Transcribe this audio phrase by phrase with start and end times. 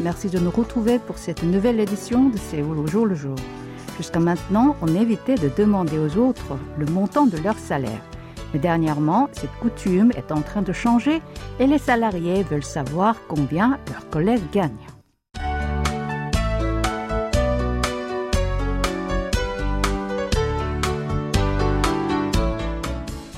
[0.00, 3.36] Merci de nous retrouver pour cette nouvelle édition de Séoul au jour le jour.
[3.96, 8.02] Jusqu'à maintenant, on évitait de demander aux autres le montant de leur salaire.
[8.52, 11.20] Mais dernièrement, cette coutume est en train de changer
[11.58, 14.70] et les salariés veulent savoir combien leurs collègues gagnent.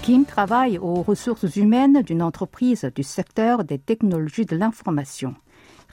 [0.03, 5.35] Kim travaille aux ressources humaines d'une entreprise du secteur des technologies de l'information.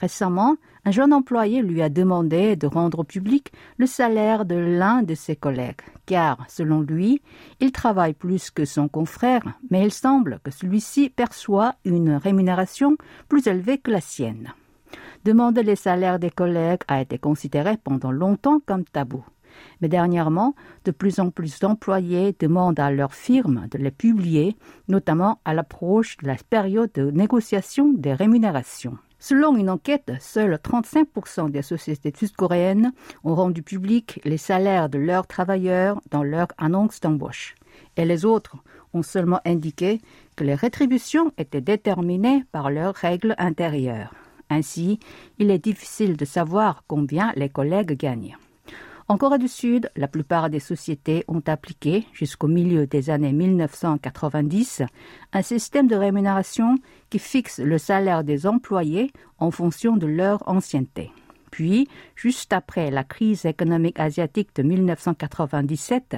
[0.00, 0.56] Récemment,
[0.86, 5.36] un jeune employé lui a demandé de rendre public le salaire de l'un de ses
[5.36, 7.20] collègues, car, selon lui,
[7.60, 12.96] il travaille plus que son confrère, mais il semble que celui-ci perçoit une rémunération
[13.28, 14.54] plus élevée que la sienne.
[15.24, 19.22] Demander les salaires des collègues a été considéré pendant longtemps comme tabou.
[19.82, 20.54] Mais dernièrement,
[20.86, 24.56] de plus en plus d'employés demandent à leur firme de les publier,
[24.88, 28.96] notamment à l'approche de la période de négociation des rémunérations.
[29.22, 35.26] Selon une enquête, seuls 35% des sociétés sud-coréennes ont rendu public les salaires de leurs
[35.26, 37.54] travailleurs dans leur annonce d'embauche.
[37.98, 38.56] Et les autres
[38.94, 40.00] ont seulement indiqué
[40.36, 44.14] que les rétributions étaient déterminées par leurs règles intérieures.
[44.48, 44.98] Ainsi,
[45.38, 48.36] il est difficile de savoir combien les collègues gagnent.
[49.10, 54.82] En Corée du Sud, la plupart des sociétés ont appliqué, jusqu'au milieu des années 1990,
[55.32, 56.76] un système de rémunération
[57.10, 61.10] qui fixe le salaire des employés en fonction de leur ancienneté.
[61.50, 66.16] Puis, juste après la crise économique asiatique de 1997,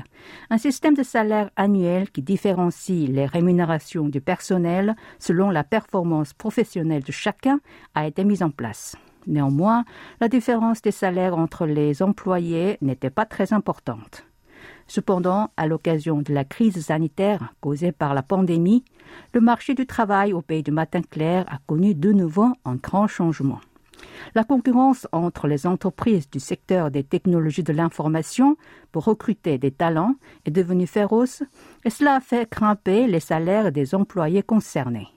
[0.51, 7.05] un système de salaire annuel qui différencie les rémunérations du personnel selon la performance professionnelle
[7.05, 7.59] de chacun
[7.95, 8.97] a été mis en place.
[9.27, 9.85] Néanmoins,
[10.21, 14.25] la différence des salaires entre les employés n'était pas très importante.
[14.87, 18.85] Cependant, à l'occasion de la crise sanitaire causée par la pandémie,
[19.33, 23.07] le marché du travail au pays du matin clair a connu de nouveau un grand
[23.07, 23.61] changement.
[24.35, 28.57] La concurrence entre les entreprises du secteur des technologies de l'information
[28.91, 31.43] pour recruter des talents est devenue féroce
[31.85, 35.09] et cela a fait grimper les salaires des employés concernés.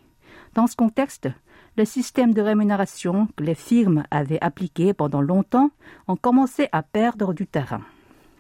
[0.54, 1.30] Dans ce contexte,
[1.78, 5.72] le système de rémunération que les firmes avaient appliqué pendant longtemps
[6.08, 7.82] ont commencé à perdre du terrain.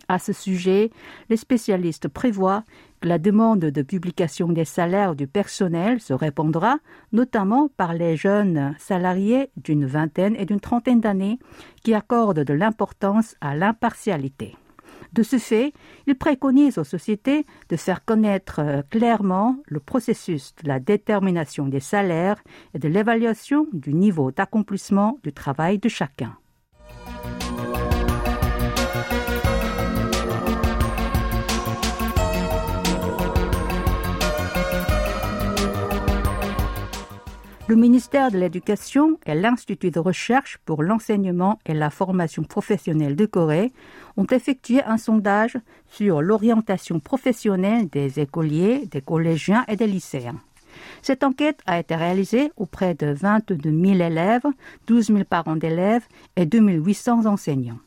[0.07, 0.91] À ce sujet,
[1.29, 2.63] les spécialistes prévoient
[3.01, 6.77] que la demande de publication des salaires du personnel se répondra
[7.11, 11.39] notamment par les jeunes salariés d'une vingtaine et d'une trentaine d'années
[11.83, 14.55] qui accordent de l'importance à l'impartialité.
[15.15, 15.71] De ce fait,
[16.07, 21.79] il préconise aux sociétés de faire connaître euh, clairement le processus de la détermination des
[21.79, 22.43] salaires
[22.73, 26.35] et de l'évaluation du niveau d'accomplissement du travail de chacun.
[37.67, 43.25] Le ministère de l'Éducation et l'Institut de recherche pour l'enseignement et la formation professionnelle de
[43.25, 43.73] Corée
[44.17, 45.57] ont effectué un sondage
[45.89, 50.39] sur l'orientation professionnelle des écoliers, des collégiens et des lycéens.
[51.01, 54.45] Cette enquête a été réalisée auprès de 22 000 élèves,
[54.85, 56.05] 12 000 parents d'élèves
[56.35, 57.79] et 2 800 enseignants.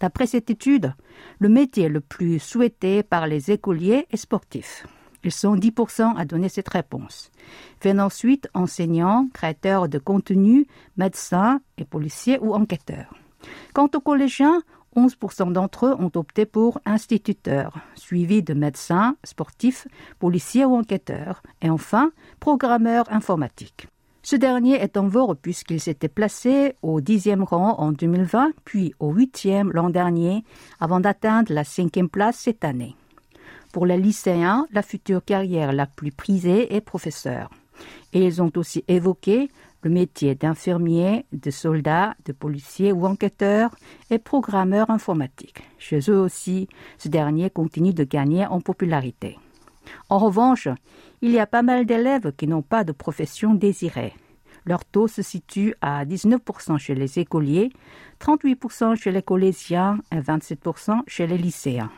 [0.00, 0.94] D'après cette étude,
[1.40, 4.86] le métier le plus souhaité par les écoliers est sportif.
[5.24, 7.30] Ils sont 10% à donner cette réponse.
[7.82, 10.66] Viennent ensuite enseignants, créateurs de contenu,
[10.96, 13.14] médecins et policiers ou enquêteurs.
[13.74, 14.62] Quant aux collégiens,
[14.96, 19.86] 11% d'entre eux ont opté pour instituteurs, suivis de médecins, sportifs,
[20.18, 22.10] policiers ou enquêteurs, et enfin
[22.40, 23.86] programmeurs informatiques.
[24.22, 29.12] Ce dernier est en vogue puisqu'il s'était placé au dixième rang en 2020, puis au
[29.12, 30.44] huitième l'an dernier,
[30.78, 32.96] avant d'atteindre la cinquième place cette année.
[33.72, 37.50] Pour les lycéens, la future carrière la plus prisée est professeur.
[38.12, 39.48] Et ils ont aussi évoqué
[39.82, 43.74] le métier d'infirmier, de soldat, de policier ou enquêteur
[44.10, 45.62] et programmeur informatique.
[45.78, 46.68] Chez eux aussi,
[46.98, 49.38] ce dernier continue de gagner en popularité.
[50.08, 50.68] En revanche,
[51.22, 54.14] il y a pas mal d'élèves qui n'ont pas de profession désirée.
[54.66, 57.70] Leur taux se situe à 19% chez les écoliers,
[58.20, 61.90] 38% chez les collégiens et 27% chez les lycéens.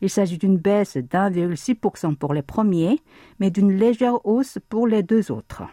[0.00, 3.00] Il s'agit d'une baisse d'1,6% pour les premiers,
[3.38, 5.64] mais d'une légère hausse pour les deux autres.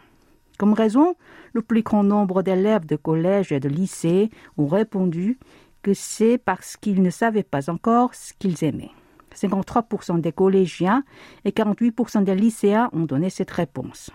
[0.58, 1.16] Comme raison,
[1.54, 5.38] le plus grand nombre d'élèves de collège et de lycée ont répondu
[5.84, 8.92] que c'est parce qu'ils ne savaient pas encore ce qu'ils aimaient.
[9.36, 11.04] 53% des collégiens
[11.46, 14.10] et 48% des lycéens ont donné cette réponse.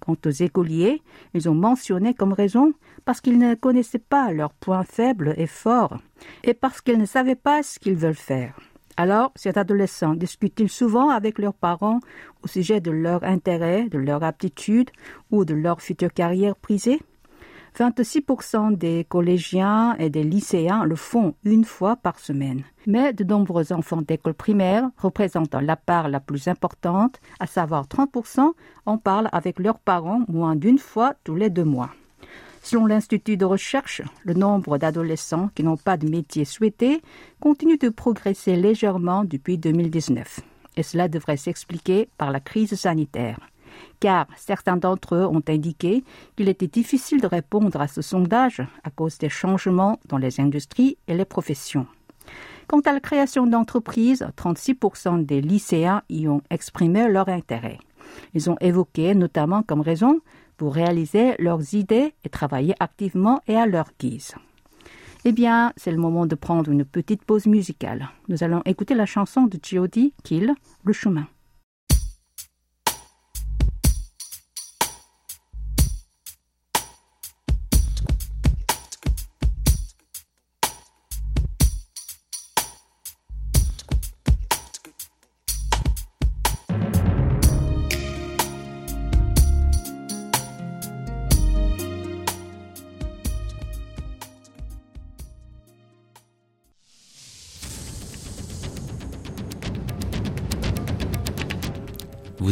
[0.00, 1.02] Quant aux écoliers,
[1.34, 2.72] ils ont mentionné comme raison
[3.04, 5.98] parce qu'ils ne connaissaient pas leurs points faibles et forts
[6.44, 8.58] et parce qu'ils ne savaient pas ce qu'ils veulent faire.
[9.00, 12.00] Alors, ces adolescents discutent-ils souvent avec leurs parents
[12.42, 14.90] au sujet de leurs intérêts, de leurs aptitudes
[15.30, 17.00] ou de leur future carrière prisée?
[17.78, 22.64] 26% des collégiens et des lycéens le font une fois par semaine.
[22.88, 28.50] Mais de nombreux enfants d'école primaire, représentant la part la plus importante, à savoir 30%,
[28.84, 31.90] en parlent avec leurs parents moins d'une fois tous les deux mois.
[32.68, 37.00] Selon l'Institut de recherche, le nombre d'adolescents qui n'ont pas de métier souhaité
[37.40, 40.40] continue de progresser légèrement depuis 2019.
[40.76, 43.40] Et cela devrait s'expliquer par la crise sanitaire
[44.00, 46.04] car certains d'entre eux ont indiqué
[46.36, 50.98] qu'il était difficile de répondre à ce sondage à cause des changements dans les industries
[51.06, 51.86] et les professions.
[52.66, 57.78] Quant à la création d'entreprises, 36% des lycéens y ont exprimé leur intérêt.
[58.34, 60.20] Ils ont évoqué notamment comme raison
[60.58, 64.34] pour réaliser leurs idées et travailler activement et à leur guise.
[65.24, 68.10] Eh bien, c'est le moment de prendre une petite pause musicale.
[68.28, 70.12] Nous allons écouter la chanson de G.O.D.
[70.22, 71.26] Kill, Le chemin.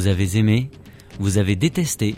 [0.07, 0.71] Vous avez aimé,
[1.19, 2.15] vous avez détesté,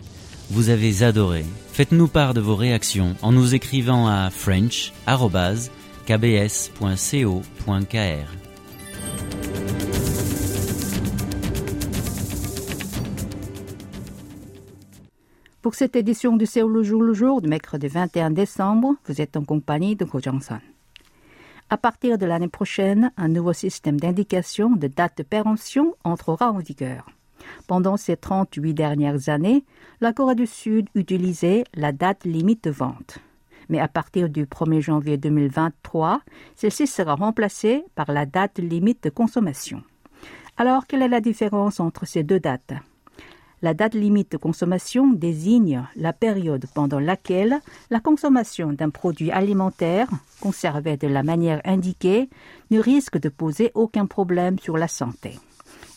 [0.51, 1.43] vous avez adoré.
[1.73, 5.09] Faites-nous part de vos réactions en nous écrivant à french.kbs.co.kr.
[15.63, 19.39] Pour cette édition du Séoul le jour le jour du mercredi 21 décembre, vous êtes
[19.39, 20.61] en compagnie de Ko Jong-san.
[21.71, 26.59] À partir de l'année prochaine, un nouveau système d'indication de date de péremption entrera en
[26.59, 27.07] vigueur.
[27.67, 29.65] Pendant ces 38 dernières années,
[30.01, 33.19] la Corée du Sud utilisait la date limite de vente.
[33.69, 36.21] Mais à partir du 1er janvier 2023,
[36.57, 39.83] celle-ci sera remplacée par la date limite de consommation.
[40.57, 42.73] Alors, quelle est la différence entre ces deux dates?
[43.61, 47.59] La date limite de consommation désigne la période pendant laquelle
[47.91, 50.09] la consommation d'un produit alimentaire,
[50.41, 52.31] conservé de la manière indiquée,
[52.71, 55.39] ne risque de poser aucun problème sur la santé.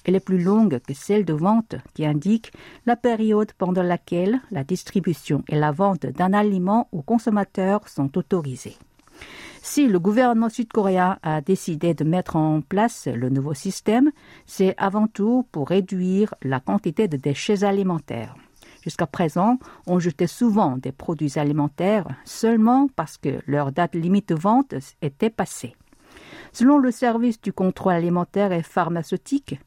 [0.06, 2.52] Elle est plus longue que celle de vente qui indique
[2.86, 8.78] la période pendant laquelle la distribution et la vente d'un aliment aux consommateurs sont autorisées.
[9.62, 14.12] Si le gouvernement sud-coréen a décidé de mettre en place le nouveau système,
[14.48, 18.36] c'est avant tout pour réduire la quantité de déchets alimentaires.
[18.84, 24.36] Jusqu'à présent, on jetait souvent des produits alimentaires seulement parce que leur date limite de
[24.36, 25.76] vente était passée.
[26.54, 29.60] Selon le service du contrôle alimentaire et pharmaceutique,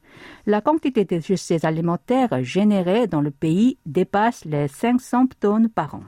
[0.46, 6.04] la quantité de déchets alimentaires générés dans le pays dépasse les 500 tonnes par an.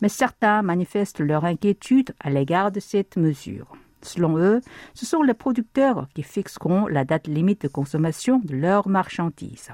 [0.00, 3.72] Mais certains manifestent leur inquiétude à l'égard de cette mesure.
[4.02, 4.60] Selon eux,
[4.94, 9.70] ce sont les producteurs qui fixeront la date limite de consommation de leurs marchandises.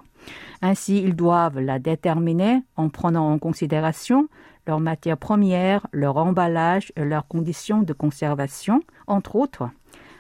[0.61, 4.29] Ainsi, ils doivent la déterminer en prenant en considération
[4.67, 9.71] leurs matières premières, leur emballage et leurs conditions de conservation, entre autres,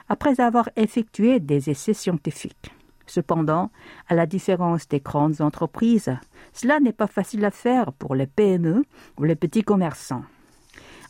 [0.09, 2.73] après avoir effectué des essais scientifiques.
[3.07, 3.71] Cependant,
[4.09, 6.15] à la différence des grandes entreprises,
[6.53, 8.85] cela n'est pas facile à faire pour les PME
[9.19, 10.25] ou les petits commerçants.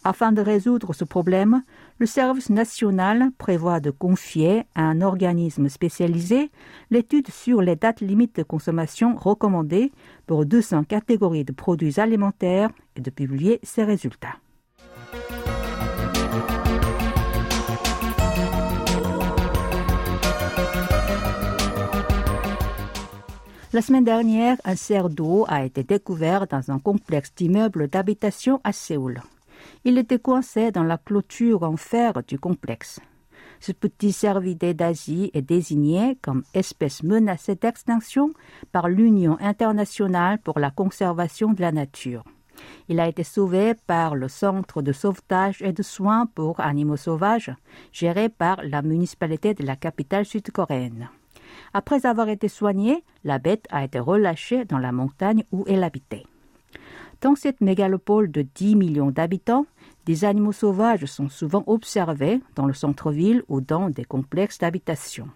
[0.04, 1.62] Afin de résoudre ce problème,
[1.98, 6.50] le service national prévoit de confier à un organisme spécialisé
[6.90, 9.90] l'étude sur les dates limites de consommation recommandées
[10.26, 14.36] pour 200 catégories de produits alimentaires et de publier ses résultats.
[23.78, 28.72] La semaine dernière, un cerf d'eau a été découvert dans un complexe d'immeubles d'habitation à
[28.72, 29.20] Séoul.
[29.84, 32.98] Il était coincé dans la clôture en fer du complexe.
[33.60, 38.32] Ce petit cervidé d'Asie est désigné comme espèce menacée d'extinction
[38.72, 42.24] par l'Union internationale pour la conservation de la nature.
[42.88, 47.54] Il a été sauvé par le Centre de sauvetage et de soins pour animaux sauvages,
[47.92, 51.10] géré par la municipalité de la capitale sud-coréenne.
[51.74, 56.24] Après avoir été soignée, la bête a été relâchée dans la montagne où elle habitait.
[57.20, 59.66] Dans cette mégalopole de 10 millions d'habitants,
[60.06, 65.28] des animaux sauvages sont souvent observés dans le centre-ville ou dans des complexes d'habitation.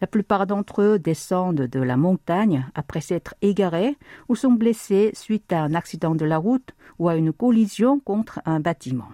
[0.00, 3.96] La plupart d'entre eux descendent de la montagne après s'être égarés
[4.28, 8.40] ou sont blessés suite à un accident de la route ou à une collision contre
[8.46, 9.08] un bâtiment.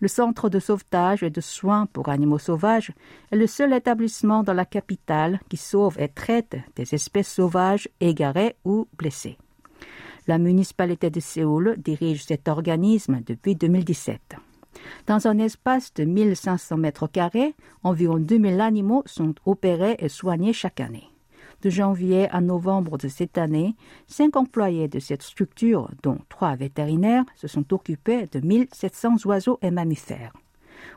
[0.00, 2.92] Le centre de sauvetage et de soins pour animaux sauvages
[3.30, 8.56] est le seul établissement dans la capitale qui sauve et traite des espèces sauvages égarées
[8.64, 9.38] ou blessées.
[10.26, 14.36] La municipalité de Séoul dirige cet organisme depuis 2017.
[15.06, 20.80] Dans un espace de 1500 mètres carrés, environ 2000 animaux sont opérés et soignés chaque
[20.80, 21.10] année.
[21.62, 23.74] De janvier à novembre de cette année,
[24.06, 29.70] cinq employés de cette structure, dont trois vétérinaires, se sont occupés de 1700 oiseaux et
[29.70, 30.32] mammifères.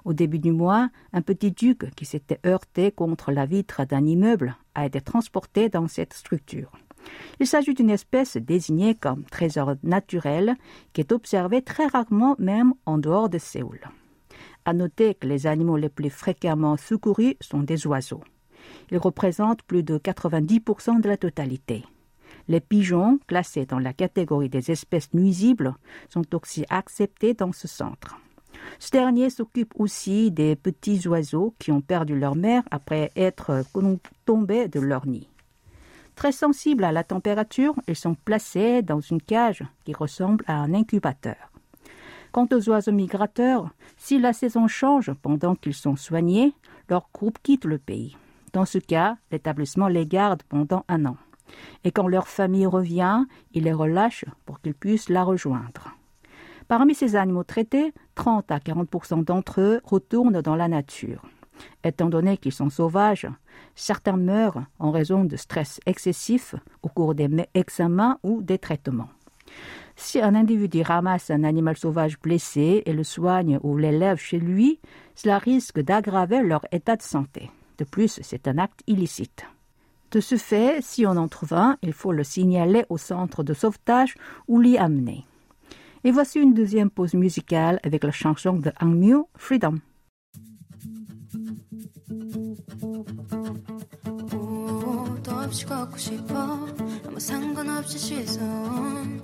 [0.05, 4.55] Au début du mois, un petit duc qui s'était heurté contre la vitre d'un immeuble
[4.75, 6.71] a été transporté dans cette structure.
[7.39, 10.55] Il s'agit d'une espèce désignée comme trésor naturel
[10.93, 13.79] qui est observée très rarement même en dehors de Séoul.
[14.65, 18.23] À noter que les animaux les plus fréquemment secourus sont des oiseaux.
[18.91, 21.83] Ils représentent plus de 90% de la totalité.
[22.47, 25.75] Les pigeons, classés dans la catégorie des espèces nuisibles,
[26.09, 28.17] sont aussi acceptés dans ce centre.
[28.79, 33.63] Ce dernier s'occupe aussi des petits oiseaux qui ont perdu leur mère après être
[34.25, 35.27] tombés de leur nid.
[36.15, 40.73] Très sensibles à la température, ils sont placés dans une cage qui ressemble à un
[40.73, 41.51] incubateur.
[42.31, 46.53] Quant aux oiseaux migrateurs, si la saison change pendant qu'ils sont soignés,
[46.89, 48.17] leur groupe quitte le pays.
[48.53, 51.17] Dans ce cas, l'établissement les garde pendant un an.
[51.83, 55.95] Et quand leur famille revient, il les relâche pour qu'ils puissent la rejoindre.
[56.67, 61.23] Parmi ces animaux traités, 30 à 40% d'entre eux retournent dans la nature.
[61.83, 63.27] Étant donné qu'ils sont sauvages,
[63.75, 69.09] certains meurent en raison de stress excessif au cours des examens ou des traitements.
[69.95, 74.79] Si un individu ramasse un animal sauvage blessé et le soigne ou l'élève chez lui,
[75.15, 77.49] cela risque d'aggraver leur état de santé.
[77.78, 79.46] De plus, c'est un acte illicite.
[80.10, 83.52] De ce fait, si on en trouve un, il faut le signaler au centre de
[83.52, 84.14] sauvetage
[84.46, 85.24] ou l'y amener.
[86.04, 89.80] Et voici une deuxième pause musicale avec la chanson de Angmyu, Freedom.
[95.54, 96.66] 없이 걷고 싶어
[97.06, 99.22] 아무 상관없이 시선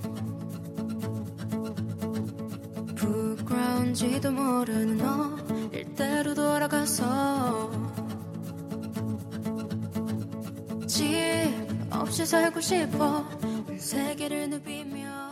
[2.95, 5.35] 부끄러운지도 모르는 너
[5.73, 7.69] 일대로 돌아가서
[10.87, 11.05] 집
[11.91, 13.25] 없이 살고 싶어
[13.77, 15.31] 세계를 누비며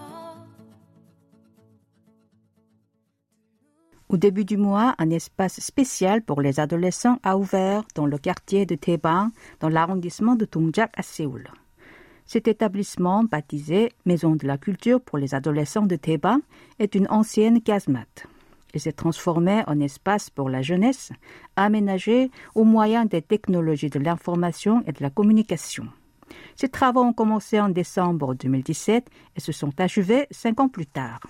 [4.11, 8.65] Au début du mois, un espace spécial pour les adolescents a ouvert dans le quartier
[8.65, 9.29] de Taebang,
[9.59, 11.47] dans l'arrondissement de Dongjak à Séoul.
[12.25, 16.39] Cet établissement, baptisé Maison de la culture pour les adolescents de Taebang,
[16.79, 18.25] est une ancienne casemate.
[18.74, 21.12] Il s'est transformé en espace pour la jeunesse,
[21.54, 25.86] aménagé au moyen des technologies de l'information et de la communication.
[26.56, 31.20] Ces travaux ont commencé en décembre 2017 et se sont achevés cinq ans plus tard.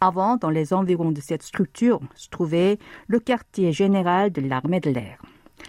[0.00, 4.90] Avant, dans les environs de cette structure, se trouvait le quartier général de l'armée de
[4.90, 5.22] l'air.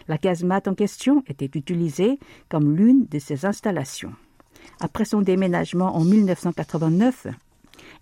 [0.10, 4.14] La casemate en question était utilisée comme l'une de ses installations.
[4.82, 7.28] Après son déménagement en 1989,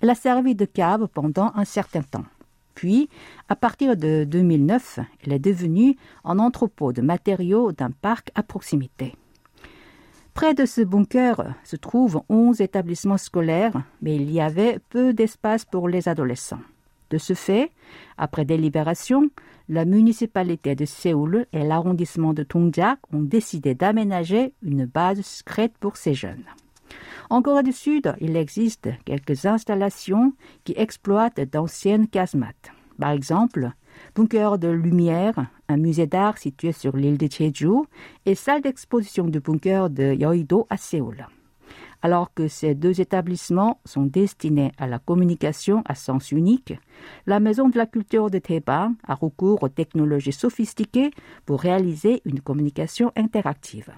[0.01, 2.25] elle a servi de cave pendant un certain temps.
[2.75, 3.09] Puis,
[3.49, 9.15] à partir de 2009, elle est devenue un entrepôt de matériaux d'un parc à proximité.
[10.33, 15.63] Près de ce bunker se trouvent onze établissements scolaires, mais il y avait peu d'espace
[15.63, 16.59] pour les adolescents.
[17.09, 17.71] De ce fait,
[18.17, 19.29] après délibération,
[19.69, 25.95] la municipalité de Séoul et l'arrondissement de Dongjak ont décidé d'aménager une base secrète pour
[25.95, 26.43] ces jeunes.
[27.29, 30.33] En Corée du Sud, il existe quelques installations
[30.63, 32.71] qui exploitent d'anciennes casemates.
[32.99, 33.71] Par exemple,
[34.15, 37.85] Bunker de Lumière, un musée d'art situé sur l'île de Jeju,
[38.25, 41.27] et salle d'exposition du bunker de Yoido à Séoul.
[42.01, 46.73] Alors que ces deux établissements sont destinés à la communication à sens unique,
[47.25, 51.11] la Maison de la culture de Taebang a recours aux technologies sophistiquées
[51.45, 53.91] pour réaliser une communication interactive.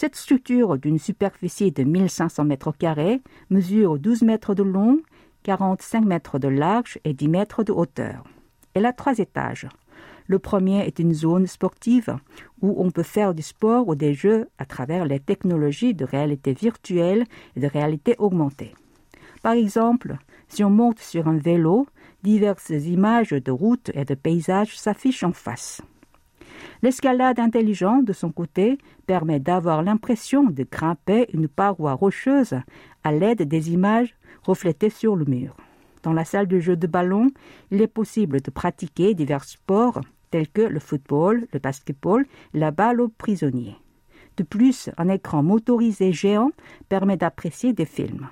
[0.00, 4.98] Cette structure d'une superficie de 1500 mètres carrés mesure 12 mètres de long,
[5.42, 8.24] 45 mètres de large et 10 mètres de hauteur.
[8.72, 9.68] Elle a trois étages.
[10.26, 12.16] Le premier est une zone sportive
[12.62, 16.54] où on peut faire du sport ou des jeux à travers les technologies de réalité
[16.54, 18.74] virtuelle et de réalité augmentée.
[19.42, 20.16] Par exemple,
[20.48, 21.86] si on monte sur un vélo,
[22.22, 25.82] diverses images de routes et de paysages s'affichent en face.
[26.82, 32.54] L'escalade intelligente, de son côté, permet d'avoir l'impression de grimper une paroi rocheuse
[33.04, 35.56] à l'aide des images reflétées sur le mur.
[36.02, 37.28] Dans la salle de jeu de ballon,
[37.70, 40.00] il est possible de pratiquer divers sports
[40.30, 42.24] tels que le football, le basketball
[42.54, 43.76] et la balle aux prisonniers.
[44.36, 46.52] De plus, un écran motorisé géant
[46.88, 48.28] permet d'apprécier des films.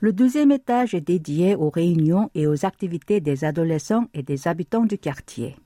[0.00, 4.84] Le deuxième étage est dédié aux réunions et aux activités des adolescents et des habitants
[4.84, 5.56] du quartier.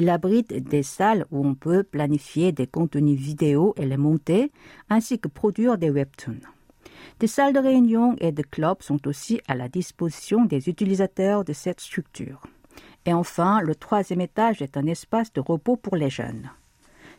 [0.00, 4.50] Il abrite des salles où on peut planifier des contenus vidéo et les monter,
[4.88, 6.40] ainsi que produire des webtoons.
[7.18, 11.52] Des salles de réunion et de clubs sont aussi à la disposition des utilisateurs de
[11.52, 12.40] cette structure.
[13.04, 16.48] Et enfin, le troisième étage est un espace de repos pour les jeunes.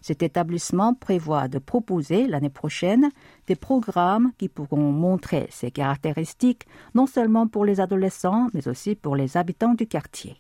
[0.02, 3.12] Cet établissement prévoit de proposer l'année prochaine
[3.46, 9.16] des programmes qui pourront montrer ses caractéristiques non seulement pour les adolescents, mais aussi pour
[9.16, 10.36] les habitants du quartier.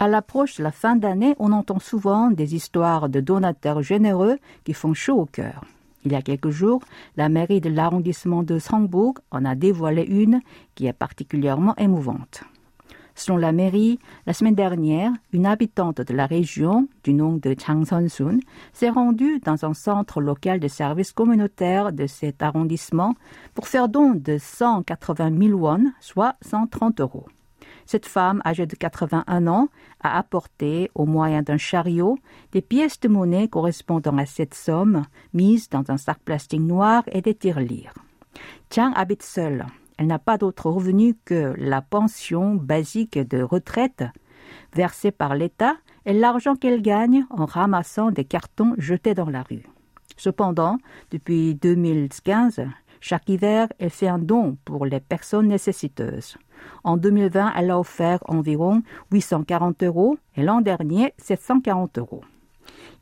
[0.00, 4.72] À l'approche de la fin d'année, on entend souvent des histoires de donateurs généreux qui
[4.72, 5.64] font chaud au cœur.
[6.04, 6.82] Il y a quelques jours,
[7.16, 10.40] la mairie de l'arrondissement de Strasbourg en a dévoilé une
[10.76, 12.44] qui est particulièrement émouvante.
[13.16, 17.84] Selon la mairie, la semaine dernière, une habitante de la région, du nom de Chang
[17.84, 18.38] Son-sun,
[18.72, 23.16] s'est rendue dans un centre local de services communautaires de cet arrondissement
[23.54, 27.26] pour faire don de 180 000 won, soit 130 euros.
[27.90, 29.68] Cette femme, âgée de 81 ans,
[30.02, 32.18] a apporté, au moyen d'un chariot,
[32.52, 37.22] des pièces de monnaie correspondant à cette somme, mises dans un sac plastique noir et
[37.22, 37.94] des tirelires.
[38.70, 39.64] Chang habite seule.
[39.96, 44.04] Elle n'a pas d'autre revenu que la pension basique de retraite
[44.74, 49.64] versée par l'État et l'argent qu'elle gagne en ramassant des cartons jetés dans la rue.
[50.18, 50.76] Cependant,
[51.10, 52.66] depuis 2015,
[53.00, 56.36] chaque hiver, elle fait un don pour les personnes nécessiteuses.
[56.84, 62.22] En 2020, elle a offert environ 840 euros et l'an dernier 740 euros.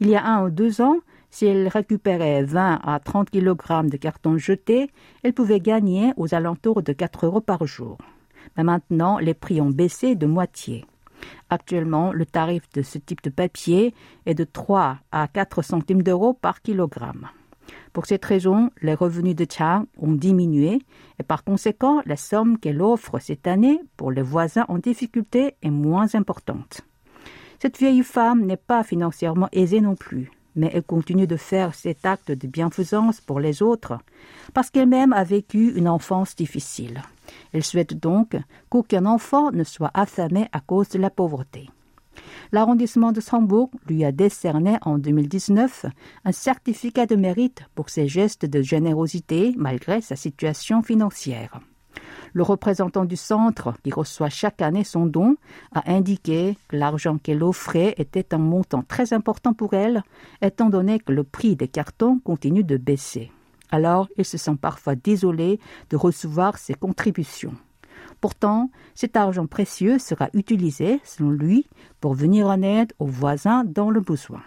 [0.01, 0.97] Il y a un ou deux ans,
[1.31, 4.91] si elle récupérait 20 à 30 kg de cartons jetés,
[5.23, 7.99] elle pouvait gagner aux alentours de 4 euros par jour.
[8.57, 10.85] Mais maintenant, les prix ont baissé de moitié.
[11.51, 13.95] Actuellement, le tarif de ce type de papier
[14.27, 17.29] est de 3 à 4 centimes d'euros par kilogramme.
[17.93, 20.81] Pour cette raison, les revenus de Chang ont diminué
[21.19, 25.71] et par conséquent, la somme qu'elle offre cette année pour les voisins en difficulté est
[25.71, 26.83] moins importante.
[27.59, 32.05] Cette vieille femme n'est pas financièrement aisée non plus, mais elle continue de faire cet
[32.05, 33.99] acte de bienfaisance pour les autres
[34.53, 37.03] parce qu'elle-même a vécu une enfance difficile.
[37.53, 38.37] Elle souhaite donc
[38.69, 41.69] qu'aucun enfant ne soit affamé à cause de la pauvreté.
[42.53, 45.87] L'arrondissement de Strasbourg lui a décerné en 2019
[46.25, 51.61] un certificat de mérite pour ses gestes de générosité malgré sa situation financière.
[52.33, 55.37] Le représentant du centre, qui reçoit chaque année son don,
[55.75, 60.03] a indiqué que l'argent qu'elle offrait était un montant très important pour elle,
[60.43, 63.33] étant donné que le prix des cartons continue de baisser.
[63.71, 65.59] Alors, il se sent parfois désolé
[65.91, 67.55] de recevoir ses contributions.
[68.21, 71.67] Pourtant, cet argent précieux sera utilisé, selon lui,
[72.01, 74.43] pour venir en aide aux voisins dans le besoin.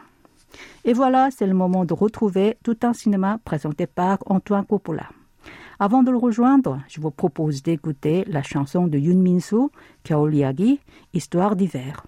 [0.84, 5.10] Et voilà, c'est le moment de retrouver tout un cinéma présenté par Antoine Coppola.
[5.79, 9.71] Avant de le rejoindre, je vous propose d'écouter la chanson de Yun Min-soo,
[10.03, 10.79] Kaoliagi,
[11.13, 12.03] Histoire d'hiver.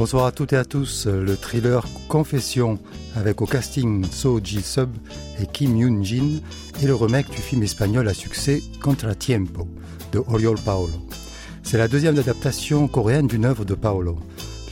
[0.00, 1.06] Bonsoir à toutes et à tous.
[1.06, 2.78] Le thriller Confession
[3.16, 4.88] avec au casting So Ji-sub
[5.38, 6.40] et Kim Yoon-jin
[6.82, 9.68] est le remake du film espagnol à succès Contra Tiempo
[10.12, 10.94] de Oriol Paolo.
[11.62, 14.18] C'est la deuxième adaptation coréenne d'une œuvre de Paolo.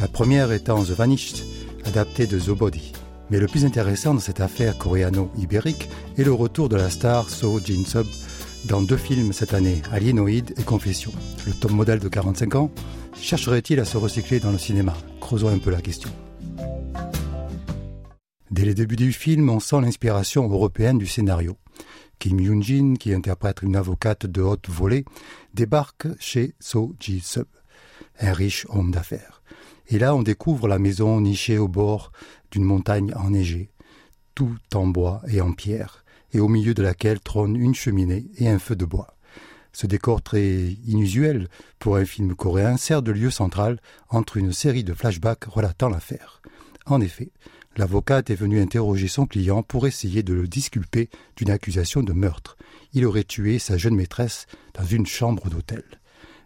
[0.01, 1.45] La première étant The Vanished,
[1.85, 2.93] adaptée de The Body.
[3.31, 7.61] Mais le plus intéressant dans cette affaire coréano-ibérique est le retour de la star So
[7.62, 8.07] Jin-sub
[8.64, 11.12] dans deux films cette année, Alienoid et Confession.
[11.47, 12.71] Le top modèle de 45 ans
[13.14, 14.94] chercherait-il à se recycler dans le cinéma?
[15.21, 16.11] Creusons un peu la question.
[18.51, 21.57] Dès les débuts du film, on sent l'inspiration européenne du scénario.
[22.18, 25.05] Kim Yoon-jin, qui interprète une avocate de haute volée,
[25.55, 27.47] débarque chez So Ji-sub,
[28.21, 29.42] un riche homme d'affaires.
[29.88, 32.12] Et là, on découvre la maison nichée au bord
[32.51, 33.71] d'une montagne enneigée,
[34.35, 38.49] tout en bois et en pierre, et au milieu de laquelle trône une cheminée et
[38.49, 39.17] un feu de bois.
[39.73, 44.85] Ce décor très inusuel pour un film coréen sert de lieu central entre une série
[44.85, 46.41] de flashbacks relatant l'affaire.
[46.87, 47.31] En effet,
[47.77, 52.57] l'avocate est venue interroger son client pour essayer de le disculper d'une accusation de meurtre.
[52.93, 55.85] Il aurait tué sa jeune maîtresse dans une chambre d'hôtel.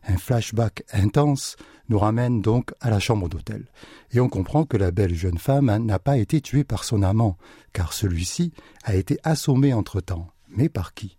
[0.04, 1.56] Un flashback intense
[1.92, 3.66] nous ramène donc à la chambre d'hôtel.
[4.12, 7.36] Et on comprend que la belle jeune femme n'a pas été tuée par son amant,
[7.74, 10.28] car celui-ci a été assommé entre-temps.
[10.48, 11.18] Mais par qui?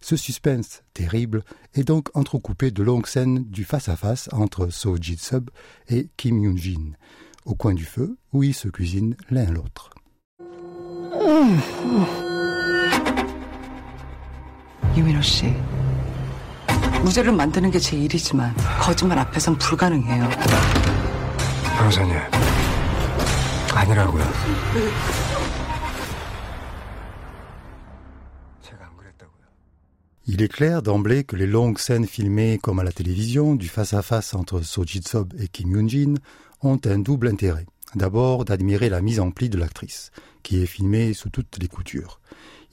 [0.00, 1.42] Ce suspense terrible
[1.74, 4.96] est donc entrecoupé de longues scènes du face-à-face entre So
[5.88, 6.92] et Kim Yoon-jin,
[7.44, 9.90] au coin du feu où ils se cuisinent l'un l'autre.
[17.03, 20.29] 무죄를 만드는 게 제 일이지만 거짓말 앞에선 불가능해요.
[21.77, 22.15] 변호사님,
[23.73, 24.23] 아니라고요.
[28.61, 29.45] 제가 안 그랬다고요.
[30.27, 34.33] Il est clair d'emblée que les longues scènes filmées comme à la télévision, du face-à-face
[34.33, 36.15] entre So Ji-sub et Kim Yoon-jin,
[36.61, 37.65] ont un double intérêt.
[37.95, 40.11] D'abord, d'admirer la mise en pli de l'actrice,
[40.43, 42.19] qui est filmée sous toutes les coutures.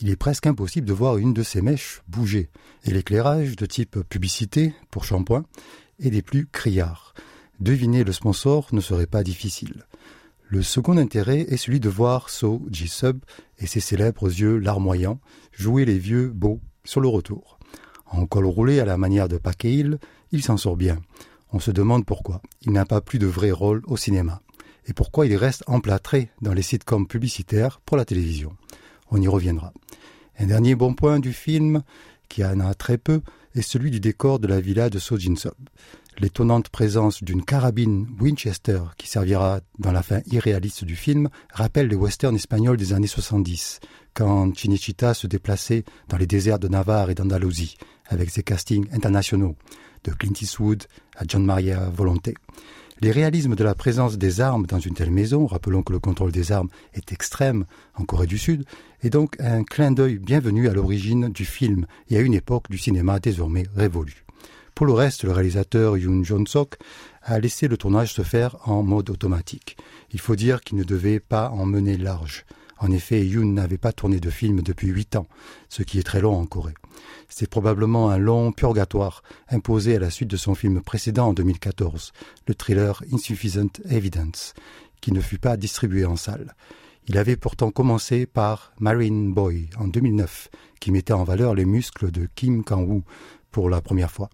[0.01, 2.49] il est presque impossible de voir une de ses mèches bouger,
[2.85, 5.43] et l'éclairage de type publicité pour shampoing
[5.99, 7.13] est des plus criards.
[7.59, 9.85] Deviner le sponsor ne serait pas difficile.
[10.47, 13.19] Le second intérêt est celui de voir So Ji-sub
[13.59, 15.19] et ses célèbres yeux larmoyants
[15.51, 17.59] jouer les vieux beaux sur le retour.
[18.05, 19.99] En col roulé à la manière de Hill,
[20.31, 20.99] il s'en sort bien.
[21.51, 22.41] On se demande pourquoi.
[22.61, 24.41] Il n'a pas plus de vrai rôle au cinéma.
[24.87, 28.55] Et pourquoi il reste emplâtré dans les sitcoms publicitaires pour la télévision.
[29.11, 29.73] On y reviendra.
[30.37, 31.83] Un dernier bon point du film,
[32.29, 33.21] qui en a très peu,
[33.55, 35.53] est celui du décor de la villa de Sojin-sub.
[36.19, 41.95] L'étonnante présence d'une carabine Winchester qui servira dans la fin irréaliste du film rappelle les
[41.95, 43.79] westerns espagnols des années 70,
[44.13, 49.55] quand Chinichita se déplaçait dans les déserts de Navarre et d'Andalousie, avec ses castings internationaux,
[50.03, 50.83] de Clint Eastwood
[51.15, 52.33] à John Maria Volonté.
[53.01, 56.33] Les réalismes de la présence des armes dans une telle maison, rappelons que le contrôle
[56.33, 57.63] des armes est extrême
[57.95, 58.65] en Corée du Sud,
[59.03, 62.77] est donc un clin d'œil bienvenu à l'origine du film et à une époque du
[62.77, 64.25] cinéma désormais révolue.
[64.75, 66.75] Pour le reste, le réalisateur Yoon Jong-sok
[67.23, 69.77] a laissé le tournage se faire en mode automatique.
[70.11, 72.45] Il faut dire qu'il ne devait pas en mener large.
[72.79, 75.27] En effet, Yoon n'avait pas tourné de film depuis huit ans,
[75.69, 76.75] ce qui est très long en Corée.
[77.28, 82.12] C'est probablement un long purgatoire imposé à la suite de son film précédent en 2014,
[82.46, 84.54] le thriller Insufficient Evidence,
[85.00, 86.54] qui ne fut pas distribué en salle.
[87.06, 90.48] Il avait pourtant commencé par Marine Boy en 2009,
[90.80, 93.02] qui mettait en valeur les muscles de Kim Kang-woo
[93.50, 94.30] pour la première fois.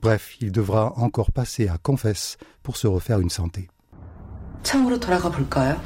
[0.00, 3.68] Bref, il devra encore passer à Confesse pour se refaire une santé.
[4.62, 5.80] 처음으로 돌아가 볼까요?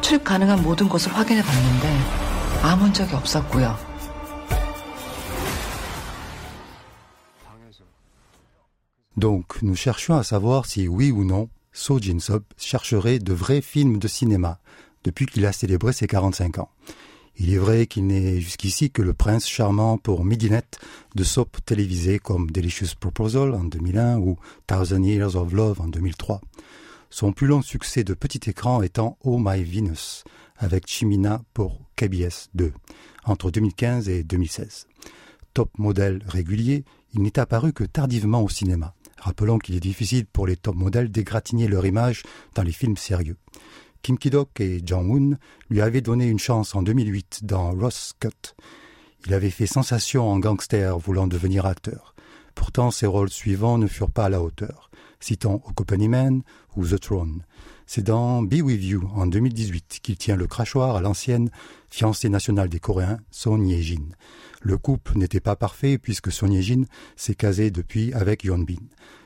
[0.00, 2.31] 출입 가능한 모든 곳을 확인해 봤는데
[2.62, 3.88] 아무 적이 없었고요.
[9.16, 13.98] Donc, nous cherchions à savoir si oui ou non So Jin-sub chercherait de vrais films
[13.98, 14.60] de cinéma
[15.02, 16.70] depuis qu'il a célébré ses 45 ans.
[17.36, 20.78] Il est vrai qu'il n'est jusqu'ici que le prince charmant pour midinette
[21.14, 24.36] de soap télévisées comme Delicious Proposal en 2001 ou
[24.66, 26.40] Thousand Years of Love en 2003.
[27.10, 30.24] Son plus long succès de petit écran étant Oh My Venus
[30.56, 32.73] avec Chimina pour KBS 2
[33.25, 34.87] entre 2015 et 2016.
[35.53, 38.93] Top modèle régulier, il n'est apparu que tardivement au cinéma.
[39.19, 42.23] Rappelons qu'il est difficile pour les top modèles d'égratigner leur image
[42.55, 43.37] dans les films sérieux.
[44.01, 45.37] Kim Ki-dok et Jong-un
[45.69, 48.55] lui avaient donné une chance en 2008 dans Ross Cut.
[49.25, 52.13] Il avait fait sensation en gangster voulant devenir acteur.
[52.55, 54.89] Pourtant, ses rôles suivants ne furent pas à la hauteur.
[55.19, 55.61] Citons
[56.09, 56.43] Man
[56.75, 57.43] ou The Throne.
[57.85, 61.49] C'est dans Be With You en 2018 qu'il tient le crachoir à l'ancienne
[61.89, 64.09] fiancée nationale des Coréens, Son Ye-jin.
[64.61, 68.75] Le couple n'était pas parfait puisque Son Ye-jin s'est casé depuis avec Yeon Bin,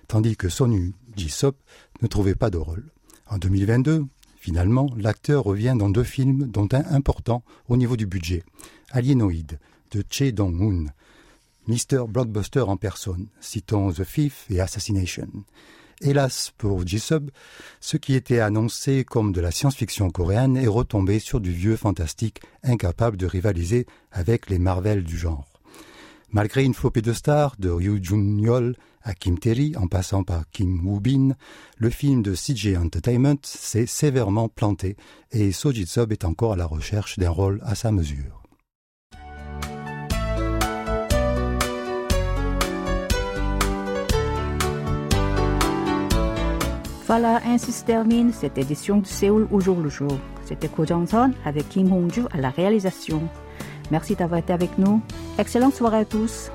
[0.07, 1.55] tandis que Son Ji-sop
[2.01, 2.91] ne trouvait pas de rôle.
[3.27, 4.05] En 2022,
[4.39, 8.43] finalement, l'acteur revient dans deux films dont un important au niveau du budget.
[8.91, 9.59] Alienoid
[9.91, 10.87] de Che Dong-hoon,
[11.67, 12.05] Mr.
[12.07, 15.27] Blockbuster en personne, citons The Thief et Assassination.
[16.01, 17.31] Hélas pour J-Sub,
[17.79, 22.41] ce qui était annoncé comme de la science-fiction coréenne est retombé sur du vieux fantastique
[22.63, 25.47] incapable de rivaliser avec les Marvel du genre.
[26.29, 30.85] Malgré une flopée de stars, de Ryu Jun-yol à Kim Terry en passant par Kim
[30.85, 31.35] Woo-bin,
[31.77, 34.97] le film de CJ Entertainment s'est sévèrement planté
[35.31, 38.46] et So Ji-sub est encore à la recherche d'un rôle à sa mesure.
[47.07, 50.19] Voilà, ainsi se termine cette édition de Séoul au jour le jour.
[50.43, 53.23] C'était Ko Jong-son avec Kim Hong-ju à la réalisation.
[53.91, 55.01] Merci d'avoir été avec nous.
[55.39, 56.51] Excellente soirée à tous.